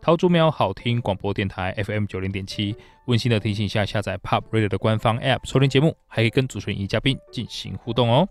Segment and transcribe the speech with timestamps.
[0.00, 2.74] 桃竹苗好听广播电台 FM 九零点七，
[3.06, 8.26] 温馨的提醒一下，下载 Pop Radio 的官方 App 收听节目，还可以跟主持人与嘉宾进行互动哦。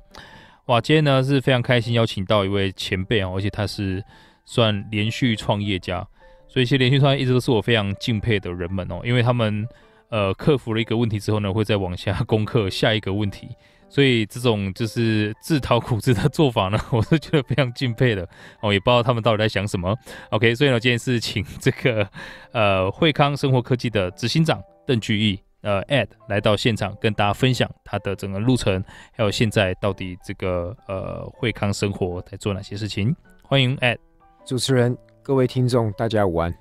[0.67, 4.03] 哇，今天呢是非常开心邀请到一位前辈哦，而且他是
[4.45, 6.07] 算连续创业家，
[6.47, 9.67] 所以其实连续创业一直都是我非常敬佩的人们哦，因为他们
[10.09, 13.49] 呃克服了一个问题之后呢，会再往下攻克下一个问题。
[13.89, 18.27] 所以这种就是自讨苦吃的做法呢， 我是觉得非常敬佩的
[18.61, 19.95] 哦，也不知道他们到底在想什么。
[20.31, 22.07] OK，所以呢，今天是请这个
[22.51, 33.15] 呃惠康生活科技的执行长邓巨义呃 Ad 来到现场，跟大家分享他的整个路程，还有现在到底这个呃惠康生活在做哪些事情。
[33.41, 33.97] 欢迎 Ad
[34.45, 36.53] 主持人，各位听众，大家午安。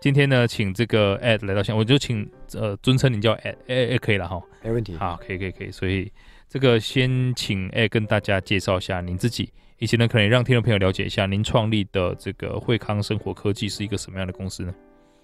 [0.00, 4.96] 今天呢，请这个 Ad 来到现场，我就请呃尊称你叫 AD，哎哎可以了哈，没问题。
[4.96, 6.12] 好，可以可以可以，所以。
[6.48, 14.74] 这个先请哎，跟大家介绍一下您自己，以及呢，可能让听众朋友了解一下您创立的这个惠康生活科技是一个什么样的公司呢？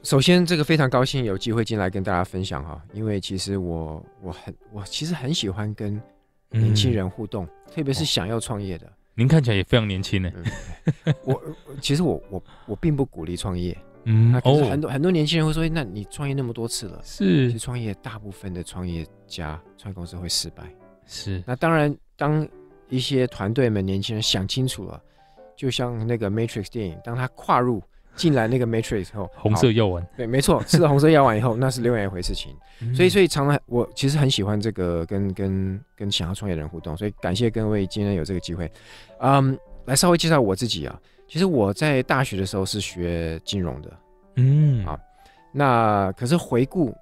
[0.03, 6.01] 首先，这个非常高兴有机会进来跟大家分享哈，因为其实我我很我其实很喜欢跟
[6.51, 8.93] 年轻人互动，嗯、特别是想要创业的。
[9.15, 10.29] 您看起来也非常年轻呢。
[11.05, 11.41] 嗯、我
[11.81, 20.65] 其实我我我并不鼓励创业，嗯，可是很多、哦、很多年轻人会说，那你创业那么多次了，是，其实创业大部分的创业家创业公司会失败。
[21.13, 22.49] 是，那当然，当
[22.89, 24.99] 一些团队们、年轻人想清楚了，
[25.55, 27.83] 就像那个 Matrix 电影，当他跨入
[28.17, 32.57] 进来那个 Matrix 后， 红色药丸，对，没错，吃了红色药丸以后，那是另外一回事情。
[32.81, 38.71] 嗯、所以，所以常常我其实很喜欢这个跟跟跟想要创业的人互动，所以感谢各位今天有这个机会。
[39.21, 43.93] 嗯，来稍微介绍我自己啊，其实我在大学的时候是学金融的，
[44.37, 44.99] 嗯，啊，
[45.53, 46.95] 那可是回顾。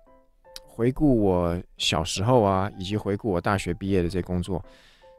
[0.72, 4.64] 回顾我小时候啊，以及回顾我大学毕业的这些工作，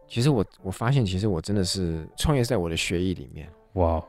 [0.08, 3.48] 其实我我发现，其实我真的是创业在我的学艺里面。
[3.74, 4.04] 哇！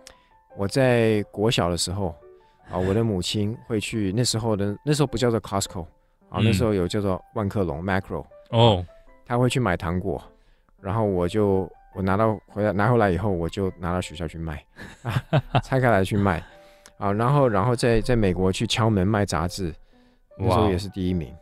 [0.57, 2.15] 我在国小的时候
[2.71, 5.87] 啊，我的母亲会去那时候的那时候不叫做 Costco
[6.29, 8.85] 啊，那时候有叫做万客隆 Macro 哦，
[9.25, 10.23] 她会去买糖果，
[10.81, 14.63] 然后我就我拿到回来拿回来以后，我就拿到学校去卖，
[15.03, 15.25] 啊、
[15.65, 16.45] 拆开来去卖
[16.99, 19.75] 啊，然后然后在在美国去敲门卖杂志，
[20.37, 21.35] 那时候也是第一名。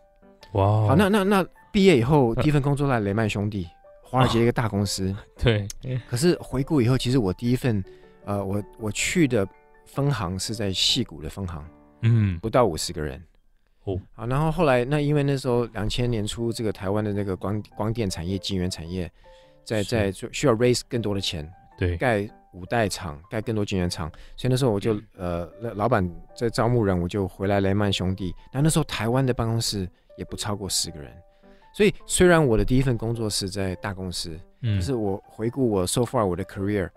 [0.53, 3.69] 哇好，那那那毕业以后第一份工作在雷曼兄弟，
[4.03, 5.15] 华尔街一个大公司。
[5.39, 5.67] 对，
[6.09, 7.83] 可是回顾以后，其实我第一份，
[8.25, 9.47] 呃，我我去的
[9.87, 11.65] 分行是在戏谷的分行，
[12.03, 13.23] 嗯，不到五十个人。
[13.85, 19.11] 哦，好，然后后来那因为那时候两千年初，这个台湾的那个光光电产业、晶圆产业，
[19.65, 21.49] 在在需要 raise 更多的钱，
[21.79, 28.35] 对，盖五代厂，盖更多晶圆厂，所以那时候我就呃，老板在招募人，我就回来雷曼兄弟。
[28.53, 29.89] 那那时候台湾的办公室。
[30.19, 31.11] 也不超过十个人，
[31.75, 36.91] 所以虽然我的第一份工作是在大公司，嗯，可是我回顾我 so far 我的 career，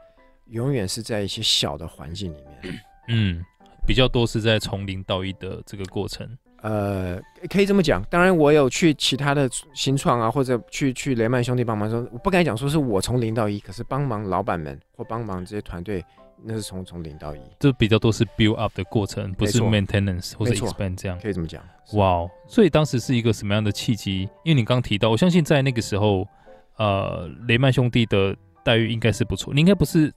[0.48, 3.46] 永远是在一些小的环境里面，嗯，
[3.88, 6.28] 比较多是在从零到一的这个过程。
[6.64, 8.02] 呃，可以这么讲。
[8.10, 16.04] 当然，我有去其他的新创啊，或者去去雷曼兄弟帮忙说，我不敢讲说是我从零到一，可是帮忙老板们或帮忙这些团队。
[16.46, 21.64] 那是从从零到一，这比较多是 build up 的过程，不是 maintenance 或者 expand 这样，可以这么讲。
[21.94, 24.24] 哇，wow, 所以当时是一个什么样的契机？
[24.44, 26.28] 因为你刚提到，我相信在那个时候，
[26.76, 29.54] 呃，雷曼兄弟的待遇应该是不错。
[29.54, 30.12] 你应该不是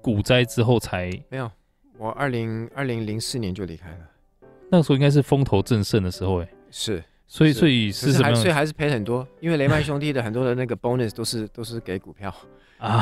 [0.00, 1.50] 股灾之后才没有，
[1.98, 3.98] 我二零二零零四年就离开了，
[4.72, 7.04] 那个时候应该是风头正盛的时候，哎，是。
[7.26, 8.34] 所以，所以是什么？
[8.34, 12.34] 所以还是赔很多，因为雷曼兄弟的很多的那个 bonus 都是都是给股票
[12.76, 13.00] 啊。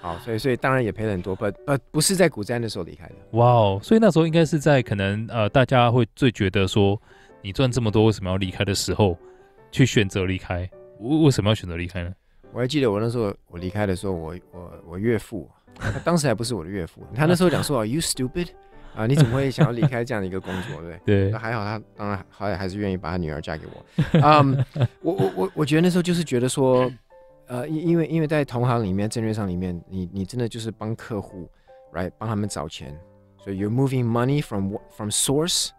[0.00, 3.14] 好，所以所以当然也赔了很多，不呃不是在股灾的时候离开的。
[3.32, 7.00] 哇哦，所以那时候应该是在可能呃大家会最觉得说
[7.40, 9.16] 你赚这么多为什么要离开的时候，
[9.70, 10.68] 去选择离开。
[10.98, 12.12] 为为什么要选择离开呢？
[12.52, 18.48] 我还记得我那时候我离开的时候，我我我岳父，他当时还不是我的岳父，他那时候讲说，Are，you stupid。
[18.94, 21.24] 啊，你怎么会想要离开这样的一个工作，对不对？
[21.24, 24.20] 对，那还好，他当然还还是愿意把他女儿嫁给我。
[24.20, 24.64] 嗯，
[25.00, 26.92] 我我我我觉得那时候就是觉得说，
[27.46, 31.50] 呃，因因为因为在同行里面、证券商里面，你你真的就是帮客户
[31.94, 32.94] 来帮他们找钱，
[33.42, 35.70] 所以 you're moving money from from source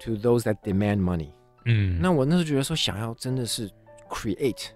[0.00, 1.30] to those that demand money。
[1.64, 3.68] 嗯，那我那时候觉得说，想要真的是
[4.08, 4.66] create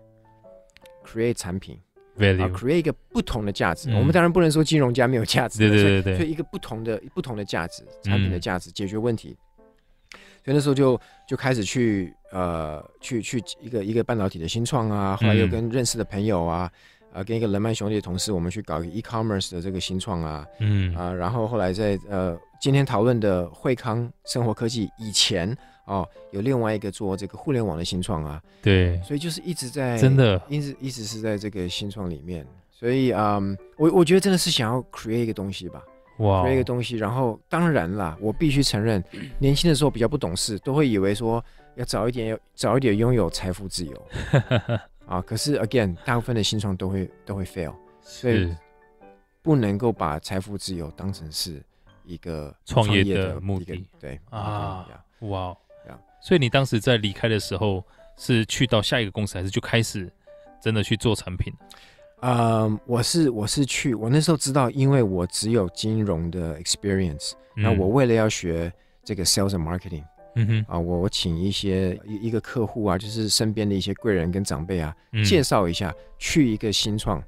[1.04, 1.78] create 产品。
[2.18, 2.52] Value.
[2.52, 3.90] create 一个不同的价值。
[3.90, 9.36] 嗯、我们当然不能说金融家没有价值，对对对对，所以一个不同的不同的价值，产品的价值，嗯、解决问题。
[10.44, 10.98] 所以那时候就
[11.28, 16.70] 就开始去呃去去一个一个半导体的新创啊，后来又跟认识的朋友啊，
[17.12, 25.54] 呃跟一个雷曼兄弟的同事，我们去搞一个 e-commerce 的这个新创啊，嗯啊，然后后来在呃今天讨论的惠康生活科技以前
[25.88, 35.82] 哦，有另外一个做这个互联网的新创啊，对，所以就是一直在真的一直一直是在这个新创里面，所以嗯，我我觉得真的是想要 create 一个东西吧。
[36.18, 39.02] 哇，学一个东西，然后当然啦，我必须承认，
[39.38, 41.42] 年轻的时候比较不懂事，都会以为说
[41.76, 44.08] 要早一点，要早一点拥有财富自由
[45.06, 45.22] 啊。
[45.22, 48.52] 可是 again，大部分的新创都会都会 fail，所以
[49.42, 51.62] 不能够把财富自由当成是
[52.04, 53.88] 一个创业的目的。
[54.00, 54.88] 对啊，
[55.20, 55.56] 哇，
[56.20, 57.84] 所以你当时在离开的时候，
[58.16, 60.10] 是去到下一个公司，还是就开始
[60.60, 61.52] 真的去做产品？
[62.20, 68.72] 嗯、um，我是我是去，我那时候知道，因为我只有金融的 experience，那、嗯、我为了要学
[69.04, 70.02] 这个 sales and marketing，
[70.34, 77.22] 嗯哼，啊，我我请一些一一个客户啊，就是身边的一些贵人跟长辈啊，嗯、介绍一下，去一个新创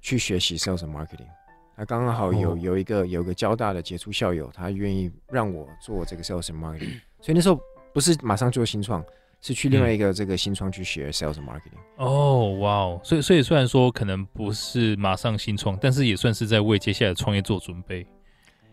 [0.00, 1.28] 去学习 sales and marketing，
[1.76, 7.60] 那刚刚好有、哦、有一个有一个交大的杰出校友，他愿意让我做这个 sales and marketing，所以那时候
[7.94, 9.02] 不是马上做新创。
[9.46, 11.76] 是去另外一个这个新创去学 sales marketing。
[11.96, 13.00] 哦，哇哦！
[13.04, 18.06] 所以所以虽然说可能不是马上新创，但是也算是在为接下来的创业做准备。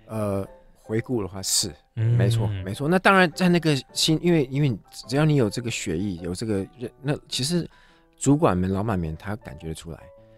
[0.06, 2.88] 呃，回顾的话是，嗯、没错没错。
[2.88, 7.70] 那当然在那个新，因为因为只要你有这个学艺，有这个认，那其实
[8.18, 9.98] 主管们、老板们他感觉得出来，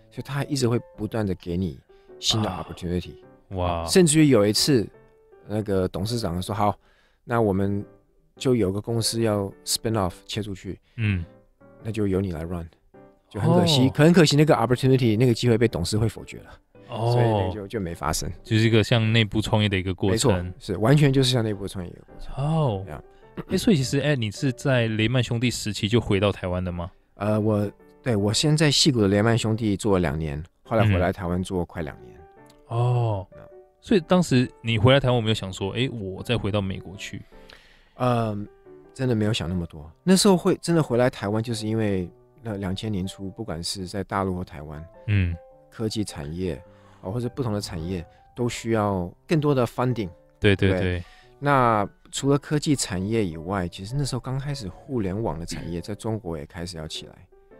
[0.09, 1.79] 所以他一直会不断的给你
[2.19, 3.13] 新的 opportunity。
[3.49, 3.85] 啊、哇！
[3.85, 4.89] 甚至于有一次，
[5.47, 6.75] 那个董事长说：“好，
[7.23, 7.85] 那我们。”
[8.37, 11.23] 就有个公司要 spin off 切出去，嗯，
[11.83, 12.67] 那就由你来 run，
[13.29, 16.59] 就很可惜，哦、很可惜那个 opportunity 那个机会被董事会否决了，
[16.89, 22.43] 哦，所以就就没发生，就是一个像内部创业的一个过程，没错，是完全就是像内部创业的过程。
[22.43, 26.91] 哦，哎、欸，所以其实哎、欸，你是在雷曼兄弟时期就回到台湾的吗？
[27.15, 27.71] 呃，我
[28.01, 32.15] 对我先在戏谷的雷曼兄弟做了两年，后来回来台湾做快两年、
[32.69, 32.77] 嗯。
[32.77, 33.27] 哦，
[33.79, 37.21] 所以当时你回来台湾，我没有想说，哎、欸，我再回到美国去。
[37.95, 38.37] 呃，
[38.93, 39.89] 真的没有想那么多。
[40.03, 42.09] 那时候会真的回来台湾，就是因为
[42.41, 45.35] 那两千年初，不管是在大陆和台湾，嗯，
[45.69, 46.55] 科技产业
[47.01, 48.05] 啊，或者不同的产业，
[48.35, 50.09] 都需要更多的 funding。
[50.39, 51.03] 对对对，对。
[51.39, 57.15] 那除了科技产业以外，其实那时候刚开始互联网的产业 在中国也开始要起来。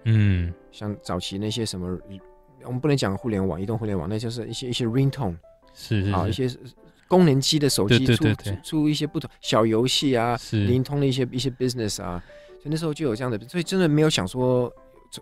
[0.06, 1.98] 嗯，像早期那些什么，
[2.64, 5.36] 我们不能讲互联网、移动互联网，那就是一些一些 ringtone，
[5.74, 6.50] 是是，是啊，一些。
[7.08, 12.22] 功能机的手机出出出一些不同小游戏啊，灵通的一些一些 business 啊，
[12.56, 14.72] 所以那时候就有这样的，所以真的没有想说，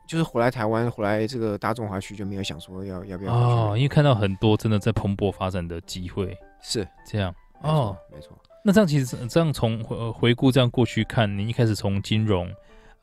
[0.08, 6.88] 就是回来台湾，回来这个大中华区就没有想说要要不要哦，因为看到很多真的在蓬勃发展的机会，是。
[7.06, 8.38] 这样哦，没错。
[8.64, 12.48] 那这样其实这样从回回顾这样过去看，您一开始从金融，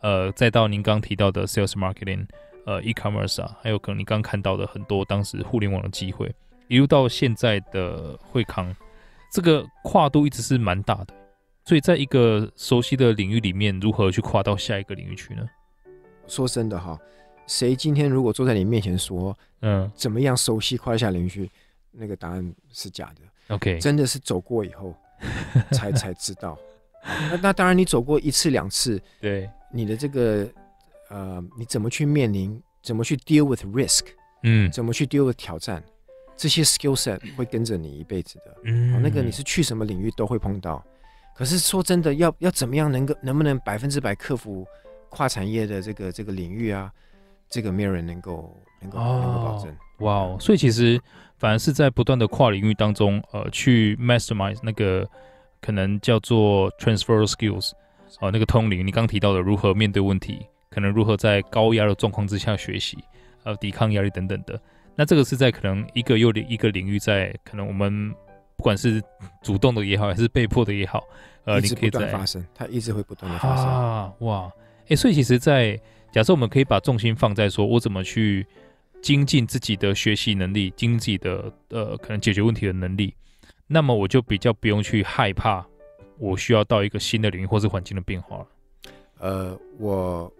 [0.00, 2.24] 呃，再到您刚提到的 sales marketing，
[2.64, 6.32] 呃，e-commerce 啊，还有可能你刚看到的很多当时互联网的机会。
[6.68, 8.74] 一路到现在的惠康，
[9.32, 11.14] 这个跨度一直是蛮大的，
[11.64, 15.48] 所以在一个熟悉的领域里面，如何去跨到下一个领域去呢？
[16.26, 16.98] 说真的哈，
[17.46, 21.50] 谁今天如果坐在你面前说，嗯，怎么样熟悉跨下领域去，
[21.90, 23.54] 那个答案是假的。
[23.54, 24.94] OK，真的是走过以后
[25.72, 26.58] 才才知道。
[27.30, 30.46] 那那当然，你走过一次两次， 对你的这个
[31.08, 34.04] 呃，你怎么去面临，怎么去 deal with risk，
[34.42, 35.82] 嗯，怎么去 deal with 挑战。
[36.38, 40.82] 这些 skill set 会跟着你一辈子的，嗯，那个你是去什么领域都会碰到。
[41.34, 44.66] 可是说真的，要要怎么样能够能不能百分之百克服
[45.08, 46.90] 跨产业的这个这个领域啊？
[47.50, 49.76] 这个没有人能够能够、哦、能够保证。
[50.00, 50.36] 哇哦！
[50.38, 51.00] 所以其实
[51.38, 55.08] 反而是在不断的跨领域当中，呃，去 mastermize 那个
[55.60, 57.72] 可能叫做 transfer skills，
[58.20, 58.86] 哦、呃，那个通灵。
[58.86, 62.98] 你刚提到的如何面对问题，可能如何在高压的状况之下学习，
[63.44, 64.60] 呃，抵抗压力等等的。
[64.98, 68.12] 那这个是在可能一个又一个领域，在可能我们
[68.56, 69.00] 不管是
[69.40, 71.04] 主动的也好，还是被迫的也好，
[71.44, 74.12] 呃，你可以在发生，它一直会不断的发生啊！
[74.18, 74.50] 哇，
[74.88, 78.44] 哎，所以其实，在假设我们可以把重心放在说，我怎么去
[79.00, 83.14] 精进自己的学习能力，精进自己的呃可能解决问题的能力，
[83.68, 85.64] 那么我就比较不用去害怕，
[86.18, 88.46] 我需要到一个新的领域或是环境的变化了。
[89.20, 90.32] 呃，我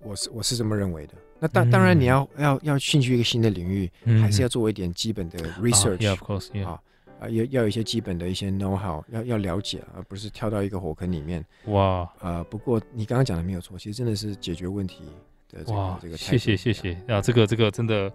[0.00, 1.14] 我是我是这么认为的。
[1.38, 6.66] 那当当然，你要、嗯、要要进去一个新的领域、嗯，还是要做一点基本的 research，、uh, yeah, of course, yeah.
[6.66, 6.80] 啊，
[7.20, 11.44] 啊，要要有一些基本的一些 know how，要要了解，而不是跳到一个火坑里面。
[11.66, 15.04] 哇，呃，不过你刚刚讲的没有错，其实真的是解决问题
[15.50, 16.16] 的这个哇，这个。
[16.16, 18.10] 谢谢谢谢啊，这个这个真的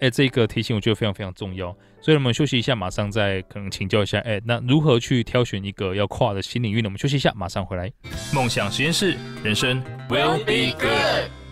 [0.00, 1.74] 哎，这个提醒我觉得非常非常重要。
[2.00, 4.18] 所以我们休息一下，马上再可能请教一下。
[4.20, 6.88] 哎，那如何去挑选一个要跨的新领域呢？
[6.88, 7.90] 我们休息一下，马上回来。
[8.34, 11.43] 梦想实验室，人生 will be good。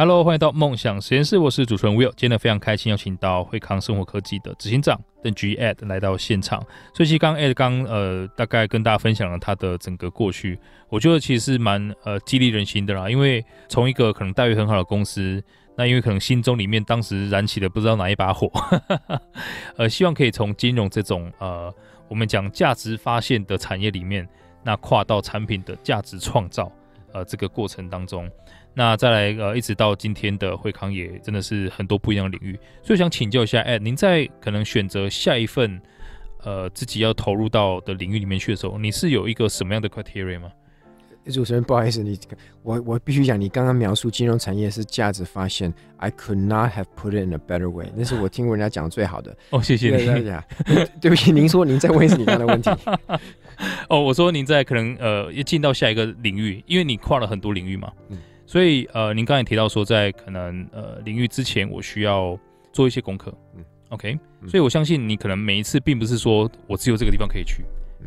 [0.00, 2.10] Hello，欢迎到梦想实验室，我是主持人 Will。
[2.16, 6.58] 今天非常开心邀请到惠康生活科技的执行长邓菊 Ed 来到现场。
[6.94, 13.10] 所以其实刚 Ed 刚呃大概跟大家分享了他的整个过去，我觉得其实是蛮呃激励人心的啦。
[13.10, 15.44] 因为从一个可能待遇很好的公司，
[15.76, 18.50] 那因为可能心中里面当时燃起了不知道哪一把火，
[19.76, 21.70] 呃希望可以从金融这种呃
[22.08, 24.26] 我们讲价值发现的产业里面，
[24.64, 26.72] 那跨到产品的价值创造
[27.12, 28.26] 呃这个过程当中。
[28.74, 35.80] 那再来呃，一直到今天的惠康也真的是很多不一样的领域，所以想请教一下，哎，您在可能选择下一份
[36.44, 40.50] 呃自己要投入到的领域里面去的时候，你是有一个什么样的 criteria 吗？
[41.26, 42.18] 主持人，不好意思，你
[42.62, 49.36] 我我必须讲，你刚刚描述金融产业是价值发现，I could not have put it in a better way，那是我听过人家讲最好的。
[49.50, 50.32] 哦，谢谢您。
[50.98, 52.70] 对不起，您说您在问一次你刚刚的问题。
[53.90, 57.92] 哦，我说您在可能呃一进到下一个领域，因为你跨了很多领域嘛。
[58.08, 58.16] 嗯
[58.50, 62.36] 所以，呃，您刚才提到说，在可能呃领域之前，我需要
[62.72, 67.64] 做一些功课，嗯，OK，嗯，所以我相信你可能每一次并不是说我只有这个地方可以去，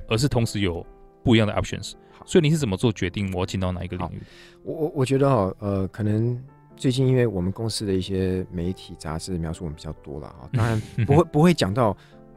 [0.10, 0.86] 而是同时有
[1.24, 1.94] 不一样的 options。
[2.26, 4.22] 所以你是怎么做决定，我要进到哪一个领域？
[4.64, 6.38] 我我我觉得哈，呃，可能
[6.76, 11.96] 最近因为我们公司的一些媒体杂志描述我们比较多了啊， 当然不会不会讲到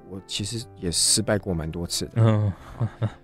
[0.09, 2.53] 我其实也失败过蛮多次的，嗯，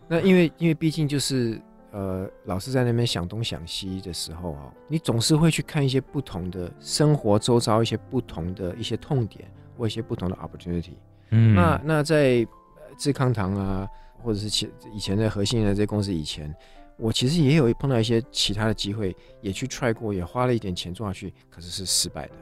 [0.08, 1.56] 那因为因为毕竟就是。
[1.92, 9.46] 呃，老是在那边想东想西的时候啊，你总是会去看一些不同的生活周遭，一些不同的一些痛点
[9.76, 10.94] 或一些不同的 opportunity。
[11.30, 12.46] 嗯，那那在
[12.96, 13.86] 智康堂啊，
[14.22, 16.54] 或者是其以前在核心的这些公司以前，
[16.96, 22.32] 我其实也有碰到一些其他的机会，也去 try 过，也花了一点钱做下去，可是是失败的。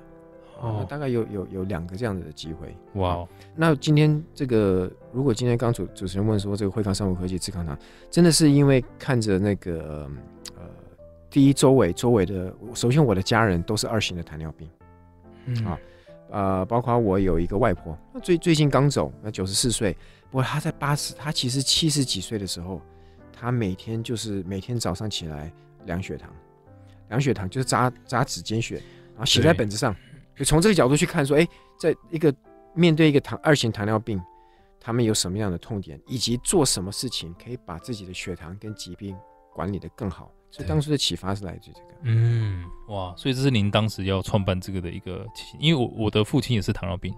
[0.60, 2.76] 哦，大概有有有两个这样子的机会。
[2.94, 7.76] 哇、哦，那今天这个，如果今天刚主主持人问说这个惠康生物科技致康堂，
[8.10, 10.06] 真的是因为看着那个
[10.58, 10.64] 呃，
[11.30, 14.68] 第一周围周围的，首先我的家人都是二型的糖尿病，
[15.46, 15.78] 嗯啊，
[16.30, 19.96] 呃，包括我有一个外婆，那最最近刚走，那九十四岁，
[20.30, 22.82] 不过她在八十，她其实七十几岁的时候，
[23.32, 25.50] 她每天就是每天早上起来
[25.86, 26.30] 量血糖，
[27.08, 28.74] 量血糖就是扎扎指尖血，
[29.14, 29.96] 然后写在本子上。
[30.36, 31.46] 就从这个角度去看，说，哎，
[31.78, 32.34] 在一个
[32.74, 34.20] 面对一个糖二型糖尿病，
[34.80, 39.16] 他们有什么样的痛点，以及做什么事情可以把自己的血糖跟疾病
[39.54, 40.30] 管理的更好。
[40.50, 41.86] 所以当初的启发是来自于这个。
[42.02, 45.24] 嗯，哇，所以这是您当时要创办这个的一个，
[45.60, 47.14] 因为我我的父亲也是糖尿病，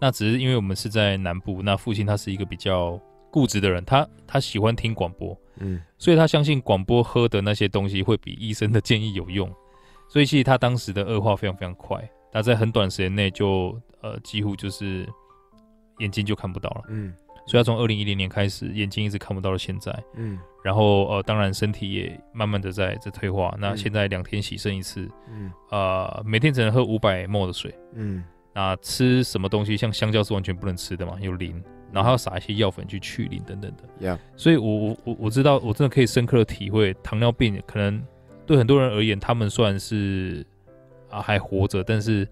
[0.00, 2.98] 那只是因为我们是在南部，那父亲他是一个比较
[3.30, 9.52] 固执的人，他他喜欢听广播，嗯，所以他相信广播喝的那些东西会比医生的建议有用，
[10.08, 12.08] 所以其实他当时的恶化非常非常快。
[12.36, 15.08] 他在很短时间内就呃几乎就是
[16.00, 17.10] 眼睛就看不到了，嗯，
[17.46, 28.22] 所以他从二零一零年开始眼睛一直看不到了现在，嗯，然后呃当然身体也慢慢的在在退化，那现在两天洗肾一次，嗯，呃每天只能喝五百 ml 的水，嗯，
[28.54, 31.54] 那吃什么东西像香蕉是完全不能吃的嘛，有磷，
[31.90, 38.04] 然后还要撒一些药粉去去磷等等的，Yeah，所以我我我我知道我真的可以深刻的体会糖尿病可能
[38.44, 40.46] 对很多人而言，他们算是。
[41.16, 42.28] 啊，还活着，但是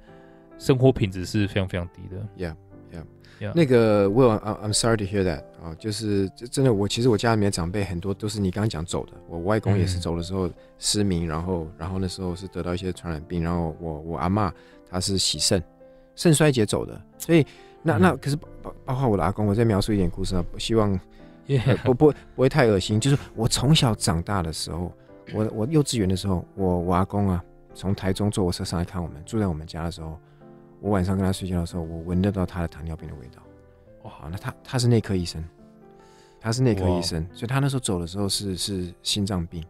[0.58, 2.16] 生活品质是非常非常低的。
[2.36, 2.54] Yeah,
[2.92, 3.04] yeah,
[3.40, 3.52] yeah.
[3.54, 5.42] 那个，Well, I'm sorry to hear that.
[5.62, 9.12] 啊，就是真的，我其实我家里面长辈很多都是你刚刚讲走的。
[9.26, 14.52] 我外公也是走的时候失明，嗯、然后然后那时候是得到一些传染病，然后我我阿妈
[14.90, 15.62] 她是洗肾，
[16.14, 17.00] 肾衰竭走的。
[17.16, 17.46] 所以
[17.82, 21.00] 那那可是包包括我的阿公，我再描述一点故事啊，希望
[21.84, 23.00] 不不不会太恶心。
[23.00, 24.92] 就是我从小长大的时候，
[25.32, 27.42] 我我幼稚园的时候，我我阿公啊。
[27.74, 30.18] 从台中坐火车上来看我们，住在我们家的时候，
[30.80, 33.42] 我晚上跟他睡觉的时候，我闻得到他的糖尿病的味道。
[34.02, 35.42] 哇，那他他是内科医生，
[36.40, 39.64] 他是内科医生，所以他那时候走的时候是是心脏病，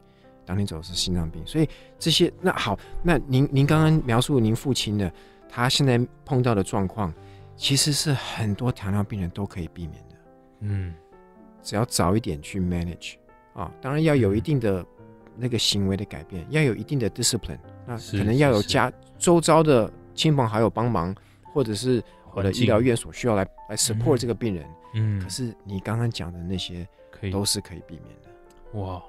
[0.44, 1.40] 当天走的是心脏病。
[1.46, 1.68] 所以
[1.98, 5.10] 这些那好，那您您刚刚描述您父亲的，
[5.48, 7.14] 他现在碰到的状况，
[7.56, 10.16] 其实是很多糖尿病人都可以避免的。
[10.60, 10.94] 嗯，
[11.62, 13.14] 只要早一点去 manage
[13.54, 14.84] 啊，当然要有一定的
[15.36, 17.58] 那个行为的改变，要有一定的 discipline。
[17.86, 21.14] 那可能要有家周遭的亲朋好友帮忙，
[21.52, 24.64] 或者是我的医疗院所需要来来 support 这个病人。
[24.94, 28.80] 嗯，可是你刚刚讲的那些，可以都是可以避免的。
[28.80, 29.02] 哇，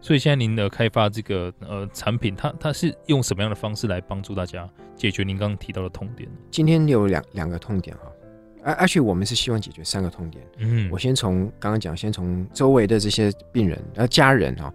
[0.00, 6.28] 所以现在您的开发这个呃产品，它它是用什么样的方式来帮助大家解决您刚刚提到的痛点？
[6.50, 8.12] 今天有两两个痛点哈，
[8.62, 10.44] 而而且我们是希望解决三个痛点。
[10.58, 14.72] 嗯，我先从刚刚讲，先从周围的这些病人呃家人哈，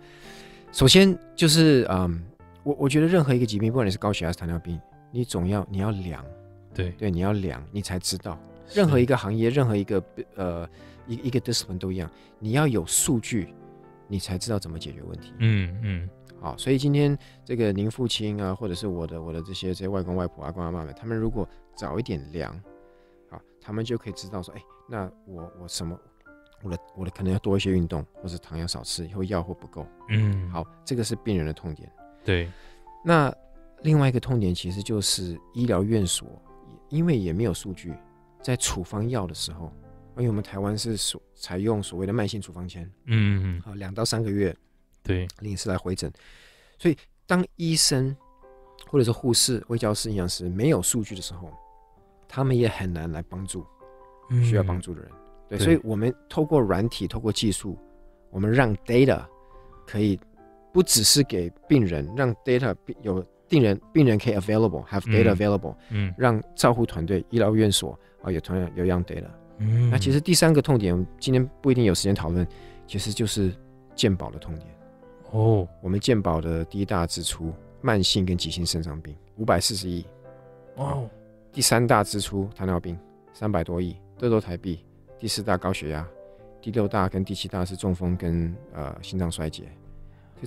[0.72, 2.24] 首先就是嗯。
[2.64, 4.80] 我我觉得任何一个疾病，不管你是高血压、是糖尿病，
[5.12, 6.24] 你总要你要量，
[6.74, 8.38] 对对，你要量，你才知道。
[8.74, 10.04] 任何一个行业，任何一个
[10.36, 10.70] 呃
[11.08, 13.54] 一一个 discipline 都一样，你要有数据，
[14.08, 15.34] 你才知道怎么解决问题。
[15.40, 22.54] 嗯嗯，好，所以今天这个您父亲啊，或者是我的我的这些这些外公外婆、阿公阿妈们，他们如果早一点量，
[23.30, 26.00] 好，他们就可以知道说，哎，那我我什么，
[26.64, 29.86] 我的我的可能要多一些运动，或者糖要少吃，以后药或不够。
[30.10, 31.92] 嗯，好，这个是病人的痛点。
[32.24, 32.50] 对，
[33.04, 33.34] 那
[33.82, 36.28] 另外一个痛点其实就是医疗院所，
[36.90, 37.94] 因为也没有数据。
[38.44, 39.72] 在处方药的时候，
[40.18, 44.56] 因为我们台湾是所采用所谓的慢性处方签，嗯嗯，好，两到三个月，
[45.04, 46.12] 对，临时来回诊，
[46.80, 46.98] 所以
[47.28, 48.18] 当医生
[48.88, 51.54] 或者是护士、卫教师、营养师没有数据的时候，
[52.28, 53.64] 他们也很难来帮助
[54.44, 55.12] 需要帮助的人。
[55.12, 55.18] 嗯、
[55.50, 57.78] 对，所以我们透过软体、透过技术，
[58.32, 59.24] 我们让 data
[59.86, 60.20] 可以
[60.72, 67.98] 不只是给病人，让 data 有病人病人可以 available，have data available，嗯，嗯让照护团队、医疗院所。
[68.24, 69.26] 啊，也同样有样 data。
[69.58, 72.48] 嗯，那其实第三个痛点，今天不一定有时间讨论，
[72.86, 73.52] 其实就是
[73.96, 74.68] 健保的痛点。
[75.32, 77.52] 哦，我们健保的第一大支出，
[77.82, 80.06] 慢性跟急性肾脏病，五百四十亿。
[80.76, 81.10] 哦，
[81.52, 82.96] 第三大支出，糖尿病，
[83.34, 84.86] 三百多亿，都都台币。
[85.18, 86.08] 第四大高血压，
[86.62, 89.64] 第六大跟第七大是中风跟呃心脏衰竭，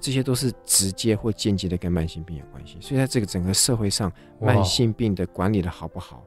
[0.00, 2.76] 这些都是直接或间接的跟慢性病有关系。
[2.80, 6.22] 所以在这个整个社会上，慢性病的管理的好不好？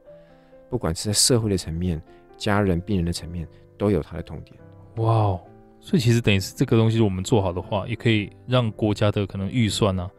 [0.70, 2.02] 不管是在社会的层面、
[2.38, 3.48] 家人、病人的层面，
[3.78, 4.56] 都有它的痛点。
[4.98, 5.42] 哇哦！
[5.80, 10.12] 所以其实等于是这个东西，我们做好的话，也可以让国家的可能预算呢、啊，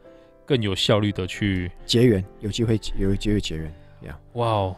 [0.46, 3.74] 更有效率的去结缘，有机会有机会结缘。
[4.02, 4.76] 呀，哇哦！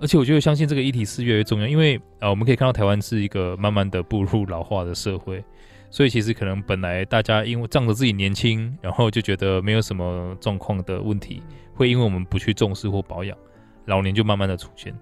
[0.00, 5.44] 而且我觉得相信这个议题是越来越重要，因为啊，我们可以看到台湾是一个慢慢的步入老化的社会，
[5.92, 11.42] 所以其实可能本来大家因为仗着自己年轻，然后就觉得没有什么状况的问题，
[11.74, 13.36] 会因为我们不去重视或保养，
[13.84, 14.92] 老年就慢慢的出现。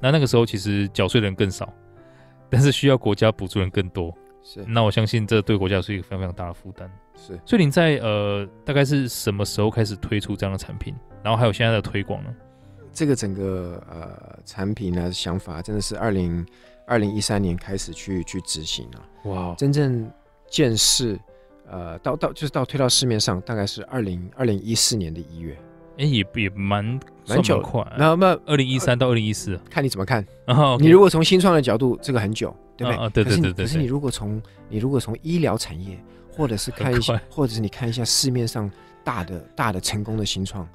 [0.00, 1.72] 那那个时候其实缴税的人更少，
[2.50, 4.12] 但是需要国家补助人更多。
[4.42, 6.90] 是，那我相信这对国家是一个非常非常大的负担。
[7.14, 10.92] 是，所以您在呃大概是什么时候开始推出这样的产品？
[11.22, 12.34] 然后还有现在的推广呢？
[12.92, 16.44] 这个整个呃产品呢想法真的是二零
[16.84, 19.30] 二零一三年开始去去执行啊。
[19.30, 20.10] 哇，真正
[20.52, 21.18] 见识
[21.66, 25.56] 呃到到就是到推到市面上，大概是二零二零一四年的一月。
[25.98, 30.24] 哎，也也蛮蛮久快，那那二零一三到二零一四，看你怎么看。
[30.46, 33.02] 哦，你如果从新创的角度，这个很久，对不对？
[33.02, 33.64] 啊，对对对对。
[33.64, 35.98] 可是你如果从你如果从医疗产业，
[36.30, 38.70] 或者是看一下，或者是你看一下市面上
[39.02, 40.68] 大的大的成功的新创，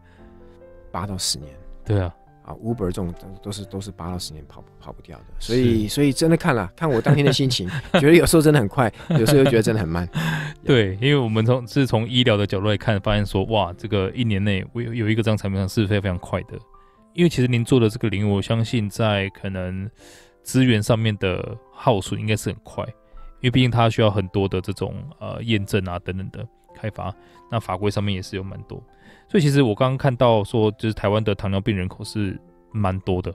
[0.91, 1.51] 八到十年。
[1.85, 2.13] 对啊。
[2.47, 10.07] 啊，Uber 这种都是都是八到十年跑跑不掉的，所以所以真的看了看我当天的心情，觉得有时候真的很快，有时候又觉得真的很慢。
[10.63, 16.57] 对，因为我们从是从医疗的角度来看，发现说哇，这个一年内我有有一个这样产品上是非常非常快的。
[17.13, 19.89] 因为其实您做的这个领域，我相信在可能
[20.41, 22.85] 资源上面的耗损应该是很快，
[23.41, 27.13] 因为毕竟它需要很多的这种呃验证啊等等的开发，
[27.51, 28.81] 那法规上面也是有蛮多。
[29.29, 32.39] 所以其实我刚刚看到说，就是台湾的糖尿病人口是
[32.71, 33.33] 蛮多的，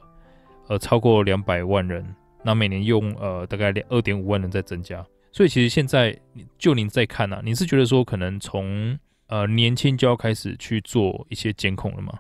[0.69, 2.05] 呃，超过两百万人，
[2.43, 5.05] 那每年用呃大概两二点五万人在增加。
[5.31, 6.19] 所以其实现在
[6.59, 12.19] 就您在看啊，你是觉得说可能从呃年轻就要开始去做一些监控了吗？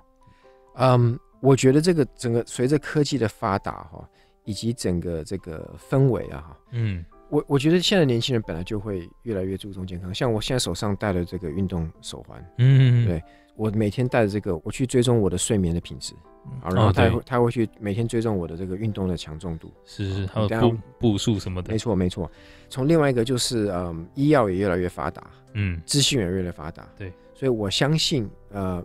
[0.76, 4.08] 嗯，我觉得这个整个随着科技的发达哈，
[4.44, 13.22] 以及整个这个氛围啊哈，嗯，我我觉得现在年轻人本来就会越来越注重健康，像我现在手上戴的这个运动手环，嗯，对。
[13.54, 16.14] 我每天戴着这个，我去追踪我的睡眠的品质，
[16.62, 22.30] 啊，然后他会他会去每天追踪我的这个运动的强重度，是是，还有步步数什么的，没错没错。
[22.70, 28.82] 从另外一个就是，嗯，医药也越来越发达，嗯，资讯也越来越发达，对，所以我相信，呃，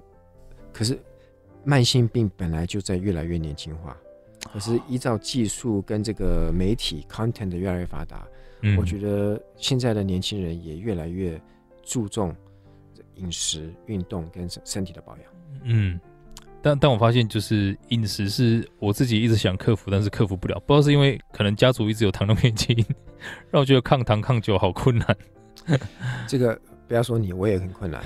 [0.73, 0.99] 可是
[1.63, 3.95] 慢性病本来就在越来越年轻化，
[4.53, 8.27] 可是依照技术跟这个媒体 content 越来越发达，
[8.77, 11.39] 我觉得现在的年轻人也越来越
[11.83, 12.35] 注重。
[13.15, 15.25] 饮食、运动跟身身体的保养，
[15.63, 15.99] 嗯，
[16.61, 22.85] 但但我发现就是饮食是我自己一直想克服，但是克服不了，不知道是因为可能家族一直有糖尿病基因，
[23.49, 25.17] 让我觉得抗糖抗酒好困难。
[26.29, 28.03] 这个不要说你，我也很困难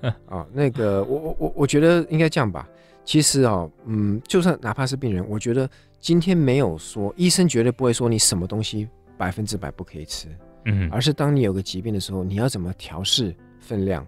[0.00, 0.48] 啊、 哦。
[0.50, 2.66] 那个我我我我觉得应该这样吧。
[3.04, 5.68] 其实哦，嗯，就算哪怕是病人，我觉得
[6.00, 10.28] 今天没有说医生绝对不会说你什么东西百分之百不可以吃，
[10.64, 14.06] 嗯，而是当你有个疾病的时候，你要怎么调试分量。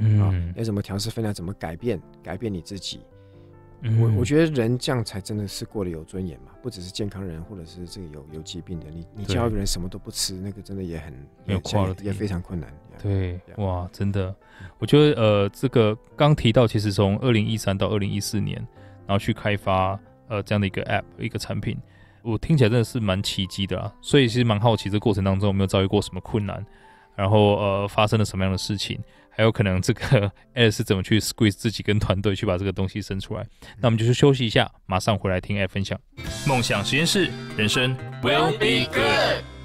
[0.00, 1.34] 嗯、哦，要怎么调试分量？
[1.34, 2.00] 怎么改变？
[2.22, 3.00] 改变你自己。
[3.80, 8.86] 嗯、我我觉得人这样才真的是过得有尊严嘛，不只是健康人，或者是这个有有疾病的。
[8.90, 11.12] 你你教一个人什么都不吃，那个真的也很
[11.44, 12.72] 没有跨了，也非常困难。
[13.02, 14.34] 对，哇，真的，
[14.78, 18.56] 我觉得呃，这个刚提到，其实从二零一三到二零一四年，
[19.06, 21.78] 然后去开发呃这样的一个 App 一个产品。
[22.22, 26.64] 我听起来真的是蛮奇迹的啦，所以其实蛮好奇这过程当中有没有遭遇过什么困难，
[27.14, 33.46] 然后呃发生了什么样的事情，还有可能这个 Ed 是怎么去 squeeze 自己跟团队去把这个东西生出来。
[33.78, 35.98] 那我们就去休息一下，马上回来听 Ed 分享。
[36.46, 39.57] 梦想实验室，人生 will be good。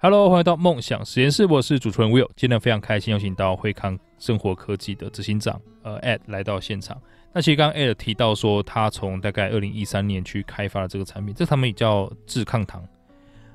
[0.00, 7.02] Hello，欢迎到梦想实验室，我是主持人 Will，今天非常开心邀请到惠康生活科技的执行长呃 Ed 来到现场。
[7.32, 12.80] 那其实刚刚 Ed 提到说，他从大概二零一三年去开发了这个产品，这个产品叫智抗糖。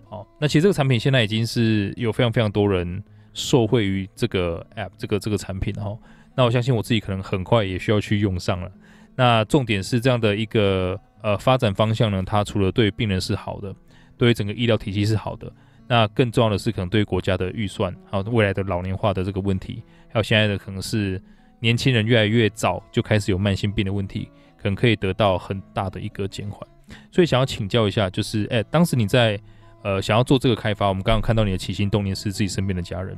[0.10, 3.02] 哦，那其实这个产品现在已经是有非常非常多人
[3.34, 5.98] 受惠于这个 App，这个这个产品哦。
[6.36, 8.70] 那我相信我自己可能很快也需要去用上了。
[9.16, 13.74] 那重点是这样的一个呃发展方向呢，它除了对病人是好的，
[14.18, 15.50] 对于整个医疗体系是好的，
[15.88, 21.22] 那更重要的是可能对国家的预算，还有未来的老年化的这个问题，还有现在的可能是。
[21.60, 26.68] 年轻人越来越早就开始有慢性病的问题，可能可以得到很大的一个减缓。
[27.10, 29.40] 所以想要请教一下，就是哎、当时你在
[29.82, 33.18] 呃想要做这个开发，我们刚刚看到你的起心动念是自己身边的家人，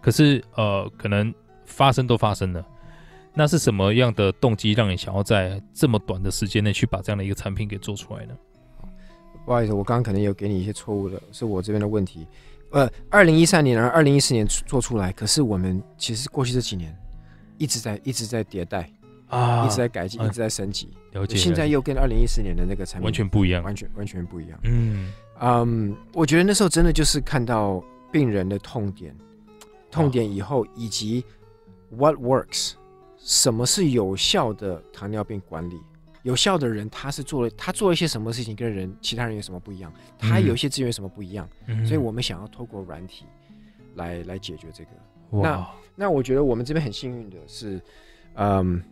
[0.00, 1.30] 可是呃可能
[1.66, 2.66] 发生都发生了，
[3.34, 8.34] 那是什么样的动机让你想要在这么短的时间内去把这样的一个产品给做出来呢？
[9.48, 12.26] 不好意思，我刚刚可能有给你一些错误的，是我这边的问题。
[12.70, 16.94] 呃，二零一三年，而二零一四年做出来，可是我们其实过去这几年。
[17.56, 18.88] 一直在一直在迭代
[19.26, 20.90] 啊，一直在改进，一直在升级。
[21.12, 21.36] 了解。
[21.36, 24.60] 现在又跟二零一四年的那个产品完全不一样，完全完全不一样。
[24.62, 27.82] 嗯嗯，我觉得那时候真的就是看到
[28.12, 29.16] 病人的痛点，
[29.90, 31.24] 痛点以后以及
[31.88, 32.74] what works，
[33.16, 35.80] 什么是有效的糖尿病管理？
[36.28, 39.90] 有效的人他是做了他做了一些什么事情，跟人其他人有什么不一样？
[40.18, 41.48] 他有一些资源有什么不一样？
[41.86, 43.24] 所以我们想要透过软体
[43.94, 44.90] 来来解决这个。
[45.30, 47.80] 那那我觉得我们这边很幸运的是，
[48.34, 48.82] 嗯，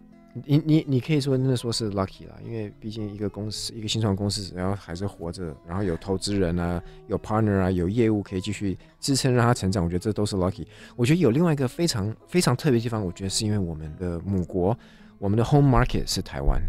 [0.47, 10.67] 你你你可以说真的说是 lucky 啦，因为毕竟一个公司一个新创公司，然后还是活着，然后有投资人啊，有 partner 啊，有业务可以继续支撑让它成长，我觉得这都是 lucky。
[10.97, 14.75] 我觉得有另外一个非常非常特别的地方，我觉得是因为我们的母国，
[15.19, 16.61] 我们的 home market 是台湾，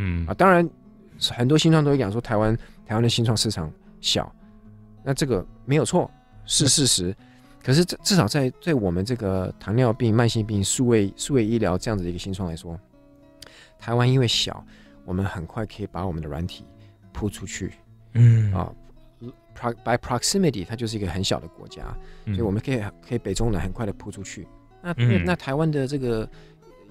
[0.00, 0.68] 嗯啊，当然
[1.36, 2.56] 很多新创都会讲说台湾
[2.86, 4.32] 台湾的新创市场小，
[5.02, 6.08] 那这个没有错，
[6.44, 7.14] 是事实。
[7.60, 12.78] 可是至至少在对我们这个糖尿病、慢性病、数位数位医疗这样子的一个新创来说，
[13.78, 14.64] 台湾因为小，
[15.04, 16.64] 我们很快可以把我们的软体
[17.12, 17.72] 铺出去。
[18.14, 18.72] 嗯啊
[19.84, 21.82] ，by proximity，它就是一个很小的国家，
[22.26, 24.46] 所以我们可以可以北中南很快的铺出去。
[24.80, 26.26] 那那台湾的这个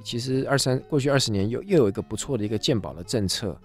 [0.04, 3.60] 其实二三过去二十年又又有一个不错的一个健保的政策，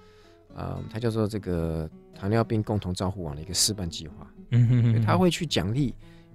[0.54, 4.26] 啊，它叫做这个糖尿病共同照护网的一个示范计划。
[4.50, 5.94] 嗯哼哼，它会去奖励。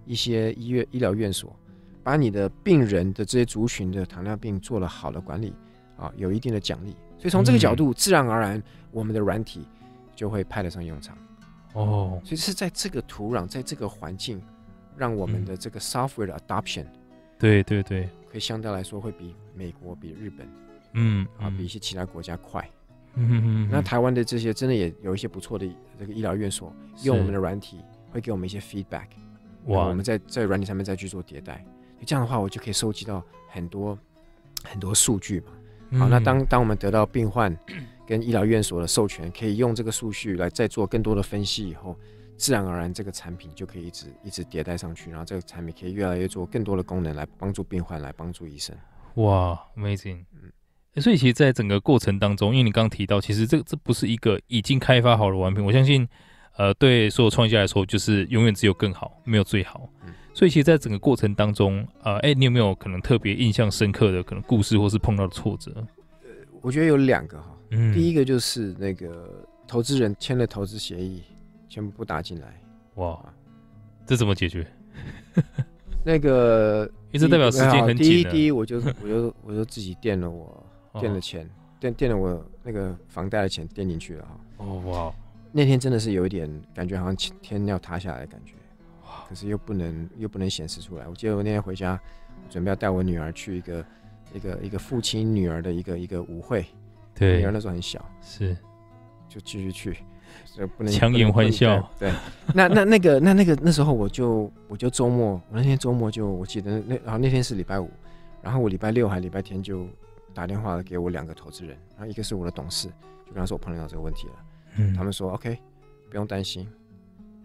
[0.09, 1.53] 一些医院、医疗院所，
[2.01, 5.53] 把你的病人的这些族群的糖尿病做了好的管理，
[5.97, 9.67] 啊，有一定的奖励，所以从这个角度，自然而然，我们的软体
[10.15, 11.17] 就会派得上用场。
[11.73, 14.41] 哦，所以是在这个土壤，在这个环境，
[14.95, 16.85] 让我们的这个 software 的 adoption，
[17.37, 20.47] 对对对，会相对来说会比美国、比日本，
[20.93, 22.67] 嗯，啊，比一些其他国家快。
[23.15, 25.67] 嗯嗯，那台湾的这些真的也有一些不错的
[25.99, 26.71] 这个医疗院所，
[27.03, 27.79] 用我们的软体，
[28.11, 29.07] 会给我们一些 feedback。
[29.65, 29.87] 哇！
[29.87, 31.65] 我们在在软体上面再去做迭代，
[32.05, 33.97] 这样的话，我就可以收集到很多
[34.63, 35.99] 很多数据嘛。
[35.99, 37.57] 好，那当当我们得到病患
[38.05, 41.97] 跟医疗院所的授权，可以用这个数据来再做更多的分析以后，
[42.37, 48.75] 自然而然这个产品就可以一直一直迭代上去，然后这个产品可以越来越做更多的功能来帮助病患，来帮助医生。
[49.15, 50.25] 哇，Amazing！
[50.33, 56.07] 嗯，所以其实，在整个过程当中，因为你刚刚提到，其实这这不是一个已经开发好的完品，我相信。
[56.59, 59.87] 呃，对所有创业家来说，就是永远只有更好，没有最好。
[60.03, 65.71] 嗯、所以，其实，在整个过程当中，呃，哎，你有没有可能特别印象深刻的可能故事，或是碰到的挫折？
[66.23, 67.55] 呃，我觉得有两个哈。
[67.69, 67.93] 嗯。
[67.93, 71.21] 第一个就是那个投资人签了投资协议，
[71.77, 72.59] 全部不打进来。
[72.95, 73.23] 哇，
[74.03, 74.65] 这怎么解决？
[76.03, 77.97] 那个， 一直代表时间很紧。
[77.97, 80.65] 第一，第一，我就我就我就自己垫了我
[80.99, 81.47] 垫了钱，
[81.79, 84.39] 垫垫了我那个房贷的钱垫进去了哈。
[84.57, 85.13] 哦哇。
[85.51, 88.53] 那天真的是有一点感觉，好像天要塌下来的感觉，
[89.03, 91.07] 哇可是又不能又不能显示出来。
[91.07, 91.99] 我记得我那天回家，
[92.49, 93.85] 准备要带我女儿去一个
[94.33, 96.65] 一个一个父亲女儿的一个一个舞会，
[97.13, 98.57] 对，女儿那时候很小，是，
[99.29, 99.97] 就继续去，
[100.65, 101.87] 不能强颜欢笑。
[101.99, 102.11] 对，
[102.53, 107.89] 那那那个那那个那时候我就我就周末，我那天周末就我记得那然后那天是礼拜五，
[108.41, 109.85] 然后我礼拜六还礼拜天就
[110.33, 112.87] 打电话给我两个投资人，然后一个是我的董事，
[113.25, 114.33] 就跟他说我碰到这个问题了。
[114.77, 115.57] 嗯，他们说 OK，
[116.09, 116.67] 不用担心。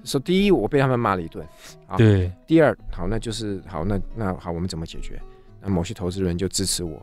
[0.05, 1.46] 说第一，我被他们骂了一顿。
[1.87, 2.33] 好，对。
[2.46, 5.20] 第二，好，那就是好，那那好，我们怎么解决？
[5.61, 7.01] 那某些投资人就支持我，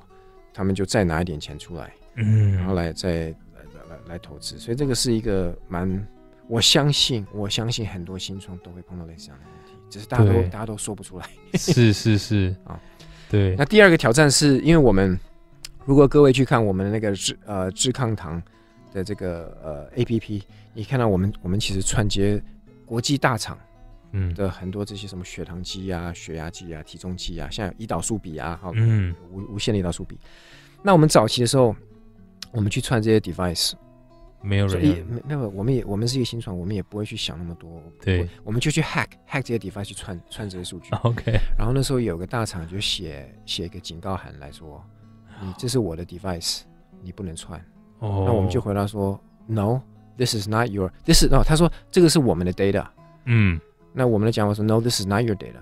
[0.54, 3.34] 他们就再拿一点钱出来，嗯，然后来再
[4.08, 4.58] 来投资。
[4.60, 6.08] 所以这个是一个蛮，
[6.48, 11.26] 我相信我相信很多新创都会碰到类似这样的问题，只是大家都大家都说不出来。
[11.56, 12.80] 是是是啊，
[13.30, 13.56] 对。
[13.58, 15.20] 那第二个挑战是因为我们，
[15.86, 18.42] 如果各位去看我们的那个智呃智康堂
[18.94, 20.42] 的这个呃 APP，
[20.74, 22.42] 你看到我们我们其实串接
[22.86, 23.58] 国际大厂。
[24.12, 30.18] 嗯的很多这些什么血糖机啊、血压计啊、体重计啊，像胰岛素笔啊，好，嗯，无无线的胰岛素笔。
[30.82, 31.76] 那我们早期的时候，
[32.52, 33.74] 我们去串这些 device，
[34.42, 40.90] 没有人，没没有，我们也我们是一个新创，我们也不会去想那么多，对，我们就去 hack hack 这些 device 去串串这些数据。
[41.04, 44.84] OK，然后那时候有个大厂就写写一个警告函来说，
[45.42, 46.62] 你这是我的 device，
[47.02, 47.60] 你不能串。
[48.00, 52.88] 哦，那我们就回答说，No，this is not your，this is no，他说这个是我们的 data，
[53.26, 53.60] 嗯。
[53.92, 55.60] 那我们的讲法说 No，this is not your data。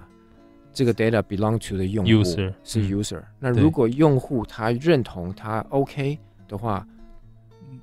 [0.73, 3.23] 这个 data belong to the 用户，user 是 user。
[3.39, 6.85] 那如果用户他认同他 OK 的话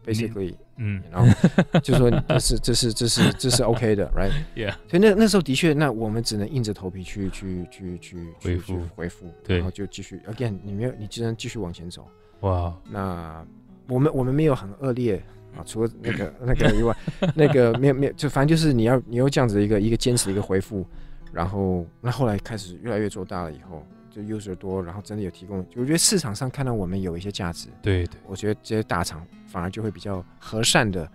[0.05, 4.75] ，basically，嗯，然后就说这是这是这是这是 OK 的，right？Yeah。
[4.89, 12.07] 所以那那时候的确，那我们只能硬着头皮去去去去回复回复，然后就继续 again，你没有，你只能继续往前走。
[12.41, 13.45] 哇，那
[13.89, 15.23] 我们我们没有很恶劣。
[15.57, 16.97] 啊，除了那个 那个以外，
[17.37, 20.85] 那个没有没有，就反正就是你要你有这样子的一个一个坚持的一个回复，
[21.33, 31.11] 然后那后来开始越来越做大了以后，就 user 多，然后真的有提供，我觉得市场上看到我们有一些价值，对对，我觉得这些大厂反而就会比较和善的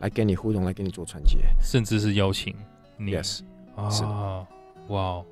[0.00, 2.54] 来跟你互动，来跟你做串接，甚至是邀请
[2.98, 3.40] 你，yes
[3.74, 4.46] 啊，
[4.88, 5.24] 哇，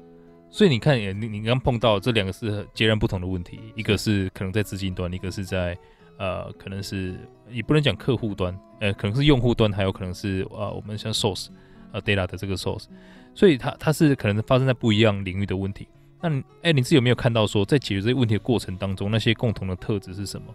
[0.49, 5.77] 所以你看，你你刚碰到这两个是截然不同的问题，一个是可能在资金端，一个是在。
[6.19, 7.19] 呃，可能是
[7.51, 11.49] 也不能讲客户端，呃，可能是用户端，还有可能是呃，我们像 source，
[11.93, 12.85] 呃，data 的这个 source，
[13.35, 15.89] 所以它它是可能发生在不一样领域的问题。
[16.21, 20.55] 那哎、欸，你自己有没有看到说，在解决这些问题的过程当中，那些共同的特质是什么？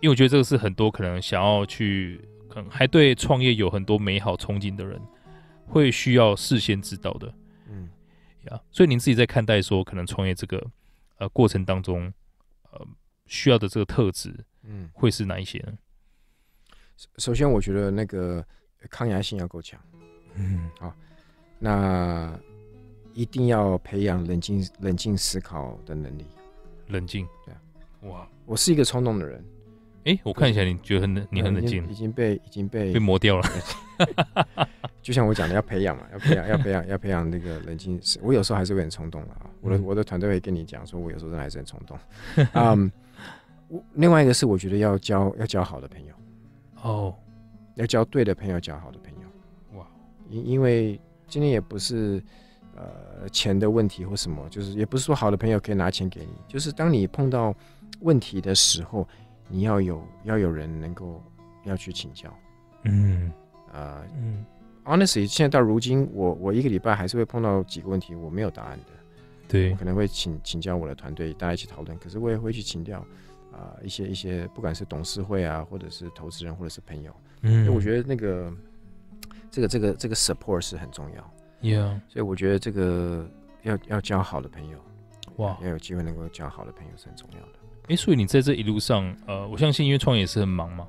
[0.00, 5.00] 因为我觉得这个是很多可能想要去，可能还对创业有很多美好憧憬的人，
[5.66, 7.32] 会需要事先知道的。
[7.68, 7.88] 嗯，
[8.50, 10.64] 呀，所以您自己在看待说，可能创业这个
[11.18, 12.12] 呃过程当中，
[12.70, 12.86] 呃，
[13.26, 14.34] 需要的这个特质。
[14.68, 15.72] 嗯，会是哪一些呢？
[17.18, 18.44] 首先，我觉得那个
[18.90, 19.80] 抗压性要够强。
[20.34, 20.92] 嗯，好，
[21.58, 22.36] 那
[23.16, 26.26] 一定要培养冷静、冷静思考的能力。
[26.88, 27.60] 冷静，对啊。
[28.02, 29.42] 哇，我是一个冲动的人。
[30.04, 31.26] 哎、欸，我看一下，你觉得很冷？
[31.30, 31.88] 你很冷静？
[31.88, 33.48] 已经被已经被被磨掉了。
[35.02, 38.00] 就像我讲的，要培养嘛，要培养， 要培养，要培养那个冷静。
[38.22, 39.50] 我有时候还是会很冲动的啊。
[39.62, 41.98] 我的我的团队会跟你讲说，我有时候真的还是很冲动。
[42.54, 42.92] 嗯。
[43.68, 46.14] 我另外一个是，我觉得要交要交好的朋友
[46.82, 47.14] 哦，oh.
[47.74, 49.78] 要交对的朋友，交好的朋友。
[49.80, 49.84] 哇，
[50.30, 52.22] 因因为今天也不是
[52.76, 57.52] 呃钱的问题或什么，就是也不是说好的朋友可以拿钱给你，就是当你碰到
[58.00, 59.08] 问题的时候，
[59.48, 61.20] 你要有要有人能够
[61.64, 62.32] 要去请教。
[62.84, 63.32] 嗯，
[63.72, 64.44] 啊，嗯
[64.84, 68.92] ，honestly，现在到如今，我我一个礼拜还是会碰到几个问题，我没有答案的。
[69.48, 71.98] 对，我可能会请请教我的团队，大家一起讨论。
[71.98, 73.04] 可是我也会去请教。
[73.52, 77.10] 啊、呃，一些一些，不管是董事会啊，或者是投资人，或者是朋友，
[77.40, 78.52] 嗯，我觉得那个
[79.50, 81.30] 这个这个这个 support 是很重要
[81.66, 83.28] ，Yeah，所以我觉得这个
[83.62, 84.78] 要要交好的朋友，
[85.36, 87.58] 哇，要有机会能够交好的朋友是很重要的。
[87.82, 90.86] 哎、欸，所以你在这一路上，呃，我相信因为创业是很忙嘛，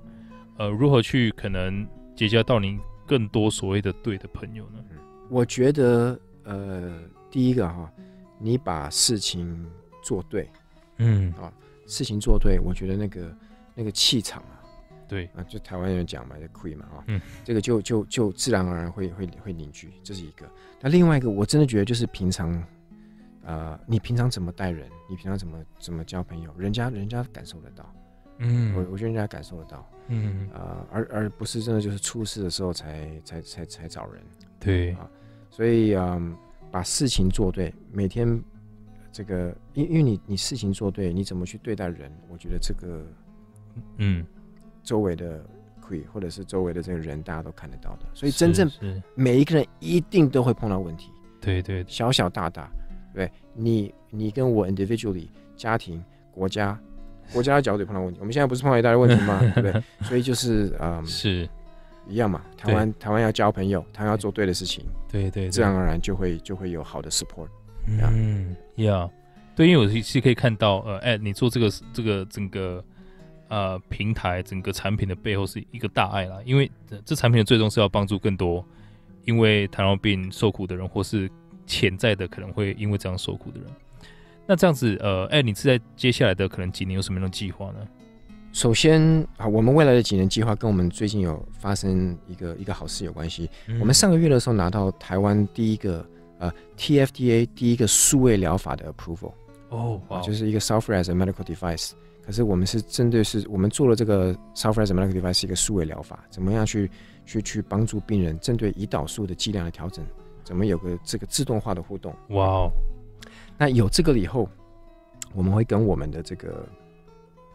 [0.58, 4.84] 呃，如何去可能结交到你更多所谓的对的朋友呢？
[4.92, 4.98] 嗯、
[5.30, 7.00] 我觉得，呃，
[7.32, 7.92] 第一个哈，
[8.40, 9.70] 你把事情
[10.04, 10.50] 做对，
[10.98, 11.52] 嗯啊。
[11.90, 13.38] 事情做对，我觉得那个
[13.74, 14.57] 那个气场啊，
[15.08, 20.46] 对啊，就台湾人讲嘛，就亏嘛啊，嗯，这个就就就自然而然会会会凝聚，这是一个。
[20.82, 22.64] 那另外一个，我真的觉得就是平常，
[23.44, 27.96] 呃，你平常怎么待人，你平常怎么怎么交朋友，人家人家感受得到，
[28.40, 34.22] 嗯，我我觉得人家感受得到，嗯，呃，而而不是真的就是出事的时候才才才才找人，
[34.60, 35.10] 对啊，
[35.50, 36.38] 所以啊，呃，
[36.70, 38.42] 把事情做对，每天。
[39.10, 42.12] 这个，因因为你你事情做对，你怎么去对待人？
[42.30, 43.04] 我觉得这个，
[43.98, 44.24] 嗯，
[44.88, 45.44] 周围的
[45.82, 48.06] 亏或者是周围的这个人，大家都看得到的。
[48.14, 48.72] 所以真正
[49.16, 52.70] 每一个人一定都会碰到问题，对对，小小大大，
[53.14, 56.80] 对，你你跟我 individually 家庭国家
[57.34, 59.40] 国家的角度碰到问题，我们现在不是碰到一大堆问题吗？
[59.54, 59.84] 对不对？
[60.04, 61.50] 所以就是嗯，是
[62.08, 62.42] 一样嘛。
[62.56, 67.50] 台湾台湾要交朋友，台湾要做对的事情，对对，自然而然就会就会有好的 support。
[67.90, 69.10] 嗯呀，
[69.56, 72.84] 对，因为我其实可以看到，呃，哎，你做这个这个整个
[73.50, 76.70] 呃平台整个产品的背后是一个大爱啦，因为
[77.06, 78.64] 这产品的最终是要帮助更多
[79.26, 81.30] 因为糖尿病受苦的人，或是
[81.66, 83.70] 潜在的可能会因为这样受苦的人。
[84.46, 87.88] 那这样子，呃，哎，你是在接下来的可能几年有什么样的计划呢？
[88.54, 89.02] 首先
[89.36, 93.50] 啊，我们未来的几年计划跟我们最近有发生一个一个好事有关系。
[93.68, 96.04] 嗯、我们上个月的时候拿到台湾第一个
[96.40, 99.34] 呃 TFDA 第一个数位疗法的 approval
[99.70, 101.92] 哦，就是一个 software as a medical device。
[102.28, 106.92] 可是我们是针对是我们做了这个 software as a medical device 是一个数位疗法，怎么样去
[107.26, 110.06] 去去帮助病人针对胰岛素的剂量的调整，
[110.44, 112.14] 怎么有个这个自动化的互动？
[112.32, 112.72] 哇哦！
[113.58, 114.50] 那有这个了以后，
[115.34, 116.68] 我们会跟我们的这个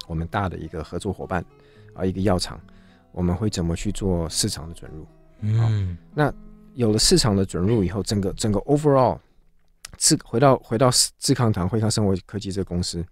[0.07, 1.45] 我们大的一个合作伙伴
[1.93, 2.59] 啊，一个药厂，
[3.13, 5.07] 我们会怎么去做市场的准入？
[5.41, 6.33] 嗯，那
[6.73, 9.19] 有了市场的准入以后，整个整个 overall
[9.99, 13.05] 自回到回到自康堂惠康生活科技这个公司，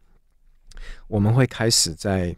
[1.09, 2.35] 我们会开始在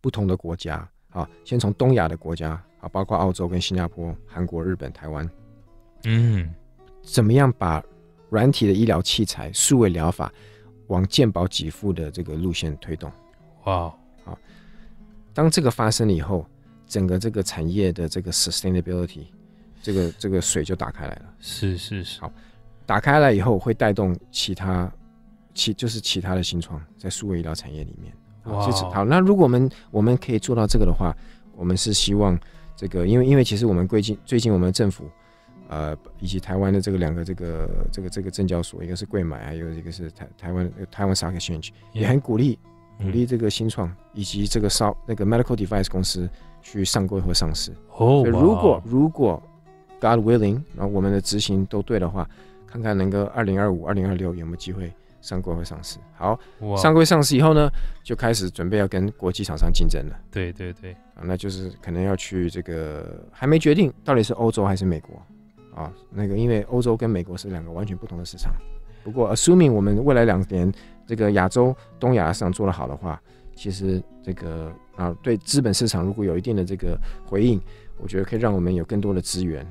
[0.00, 5.28] 不同的国家啊，先从东亚的国家啊，包括澳洲跟新加坡、韩国、日本、台湾，
[6.04, 6.52] 嗯，
[7.02, 7.82] 怎么样把
[8.30, 10.32] 软体的医疗器材、数位疗法
[10.88, 13.10] 往健保给付的这个路线推动，
[13.64, 13.92] 哇，
[14.24, 14.38] 好，
[15.32, 16.46] 当这个发生了以后，
[16.86, 19.26] 整个这个产业的这个 sustainability，
[19.82, 21.34] 这个这个水就打开来了。
[21.40, 22.32] 是是是，好，
[22.86, 24.90] 打开来以后会带动其他
[25.58, 28.12] 其就是其他的新创在数位医疗产业里面。
[28.44, 31.12] 哇，好，那如果我们我们可以做到这个的话，
[31.56, 32.38] 我们是希望
[32.76, 35.04] 这个，因为因为其实我们最近最近我们政府。
[35.70, 42.58] 呃，以及台湾的这个两个这个这个这个证交所，一个是贵买，还有一个是台台湾台湾 Stock Exchange，也很鼓励
[42.96, 46.26] 鼓励这个新创以及这个烧那个 medical device 公司
[46.62, 47.70] 去上柜或上市。
[47.98, 49.42] 哦，如果如果
[50.00, 52.26] God willing，然后我们的执行都对的话，
[52.66, 54.90] 看看能够二零二五、二零二六有没有机会
[55.28, 55.98] 上柜会上市。
[56.16, 56.38] 好，
[56.76, 57.70] 上柜上市以后呢，
[58.02, 60.18] 就开始准备要跟国际厂商竞争了。
[60.30, 65.20] 对对对，啊，那就是可能要去这个还没决定到底是欧洲还是美国。
[65.74, 68.52] 啊，那个因为欧洲跟美国是两个完全不同的市场，
[69.04, 70.72] 不过 assuming 我们未来两年
[71.06, 73.20] 这个亚洲、东亚市场做得好的话，
[73.54, 77.60] 其实这个啊对资本市场如果有一定的这个回应，
[77.98, 79.64] 我觉得可以让我们有更多的资源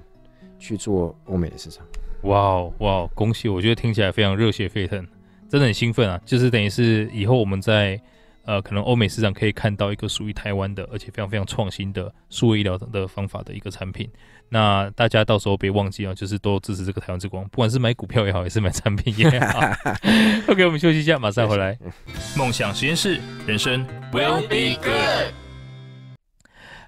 [0.58, 1.86] 去做欧美的市场。
[2.22, 3.50] 哇哦哇哦，恭喜！
[3.50, 5.06] 我觉得听起来非常热血沸腾，
[5.50, 6.20] 真的很兴奋啊！
[6.26, 8.00] 就是等于是以后我们在
[8.46, 14.10] 呃可能欧美市场可以看到一个属于台湾的，而且非常非常创新的数位医疗的方法的一个产品。
[14.50, 19.60] 那大家到时候别忘记啊，就是多支持这个台湾之光，不管是买股票也好，还是买产品也好。
[20.48, 21.78] OK，我们休息一下，马上回来。
[22.38, 25.47] 梦想实验室，人生 will be good。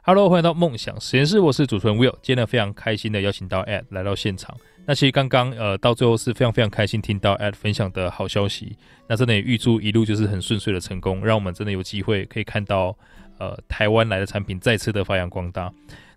[0.01, 2.15] Hello，欢迎到梦想实验室，我是主持人 Will。
[2.21, 4.55] 今天，非常开心的邀请到 Ed 来到现场。
[4.85, 8.77] 那其实刚刚呃到最后是非常非常开心听到 Ed 分享的好消息。
[9.07, 12.97] 那真的也预祝一路就是很顺遂的成功，让我们真的有机会可以看到
[13.39, 15.71] 呃台湾来的产品再次的发扬光大。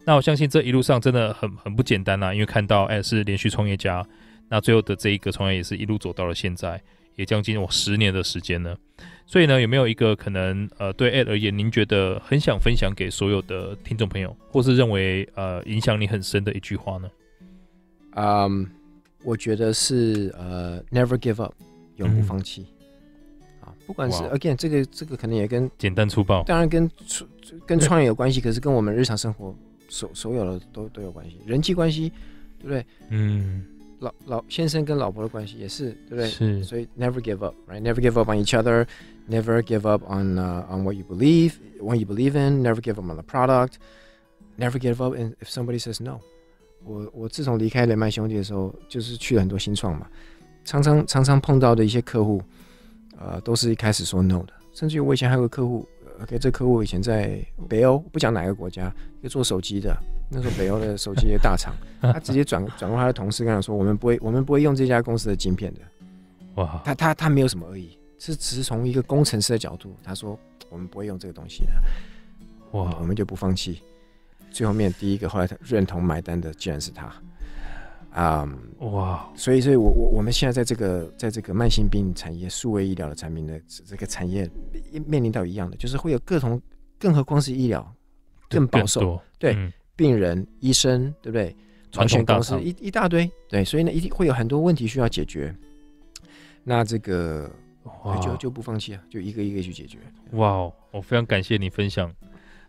[0.07, 4.07] 那我相信这一路上真的很很不简单呐、因为看到哎是连续创业家，
[4.49, 6.81] 那最后的这一个创业也是一路走到了现在，
[7.17, 8.77] 也将近我十年的时间呢。
[9.27, 17.11] 所以呢，有没有一个可能呃对 AD 而言，您觉得很想分享给所有的听众朋友，或是认为呃影响你很深的一句话呢？
[18.15, 18.65] 嗯，um,
[19.25, 21.55] 我觉得是呃 Never give up，
[21.97, 22.67] 永不放弃。
[23.61, 26.91] 啊、嗯，不管是 Again 这个这个可能也跟简单粗暴，当然跟
[27.67, 29.55] 跟创业有关系，可是跟我们日常生活。
[29.89, 32.11] 所所有的都都有关系，人际关系，
[32.59, 32.87] 对不对？
[33.11, 33.63] 嗯，
[34.03, 36.27] 老老先生跟老婆的关系也是，对不对？
[36.27, 41.05] 是，所以 never give up，right？Never give up on each other，never give up on uh, on what you
[41.09, 46.03] believe，what you believe in，never give up on the product，never give up in if somebody says
[46.03, 46.19] no。
[46.85, 50.09] 我我自从离开雷曼兄弟的时候，就是去了很多新创嘛，
[50.65, 52.43] 常常常常碰到的一些客户，
[53.19, 55.87] 呃，都是一开始说 no 的，甚至于我以前还有个客户。
[56.23, 59.97] OK，这客户以前在北欧，不讲哪个国家，一个做手机的。
[60.33, 65.81] 那时候北欧的手机的大厂， 他直接转转过他的同事跟他说：“我们不会，我们不会用这家公司的晶片的。”
[66.57, 70.39] 哇，他他他没有什么恶意，是只是从一个工程师的角度，他说
[70.71, 71.73] ：“我们不会用这个东西的。”
[72.73, 73.83] 哇，我们就不放弃。
[74.51, 77.13] 最后面第一个后来他认同买单的，竟然是他。
[78.11, 78.45] 啊
[78.79, 79.27] ，um, 哇！
[79.35, 84.47] 所以，所以我我我们现在在这个在这个慢性病产业、数位医疗的产品的这个产业
[85.07, 86.61] 面临到一样的，就是会有各种，
[86.99, 87.91] 更何况是医疗
[88.51, 91.55] 更保守，对、嗯、病人、医生，对不对？
[91.95, 95.55] 保险公司一一大堆，对，所以呢，一定会有很多问题需要解决。
[96.65, 97.49] 那这个
[98.03, 99.99] 哇就就不放弃啊，就一个一个去解决。
[100.33, 102.13] 哇哦，我非常感谢你分享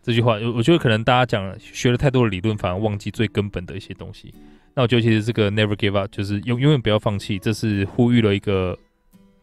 [0.03, 0.33] 这句话。
[0.55, 4.31] 我觉得可能大家讲学了太多的理论，反而忘记最根本的一些东西。
[4.75, 8.77] 那我觉得其实这个 never give up 就是永永远不要放弃，这是呼吁了一个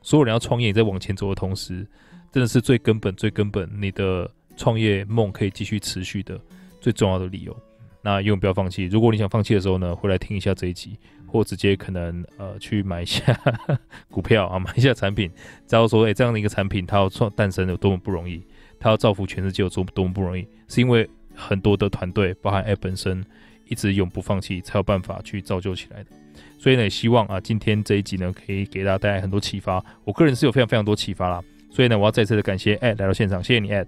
[0.02, 1.84] 所有人要创业也在往前走的同时，
[2.30, 6.38] 真的是最根本、最根本，你的创业梦可以继续持续的
[6.80, 7.56] 最重要的理由。
[8.02, 8.84] 那永远不要放弃。
[8.84, 13.38] 如果你想放弃的时候呢，回来听一下这一集，或直接可能呃去买一下
[14.10, 15.30] 股票啊，买一下产品，
[15.66, 18.42] 知道说哎、欸、这样的一个产品它要创诞生有多么不容易，
[18.78, 23.24] 它要造福全世界有多多么不容易，是因为很多的团队，包含 App 本身
[23.66, 26.10] 一直永不放弃，才有办法去造就起来的。
[26.58, 31.42] 所以呢，也希望啊今天这一集呢可以给大家带来很多启发，我个人是有非常非常多启发啦。
[31.70, 33.86] 所以呢，我要再次的感谢 Ed 来到现场，谢谢你 Ed，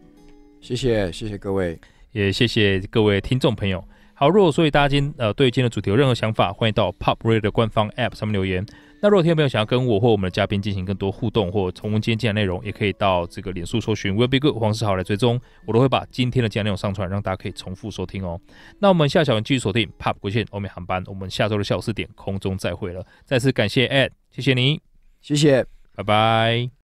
[0.61, 1.79] 谢谢谢谢各位，
[2.13, 3.83] 也谢谢各位听众朋友。
[4.15, 8.65] 好，如果所以大家今天呃对今天的主题有任何想法，欢迎到 Pop Radio 的官方 App 上面留言。
[9.01, 18.41] 那如果听众朋友想要跟我或我们的嘉宾进行更多互动，或重温今天讲的内容，也可以到这个脸书搜寻 Will Be Good 黄世豪来追踪，我都会把今天的讲的内容上传，让大家可以重复收听哦。
[18.79, 23.05] 那我们下小文继续锁定 Pop 国线欧美航班，我们下周的下午四点空中再会了。
[23.25, 24.81] 再次感谢 Ed，谢谢你，
[25.21, 26.82] 谢谢，拜拜。